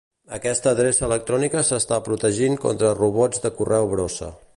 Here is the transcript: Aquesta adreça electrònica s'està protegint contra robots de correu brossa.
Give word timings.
Aquesta 0.35 0.71
adreça 0.75 1.03
electrònica 1.07 1.63
s'està 1.67 1.99
protegint 2.07 2.57
contra 2.67 2.95
robots 3.01 3.45
de 3.45 3.53
correu 3.61 3.91
brossa. 3.93 4.33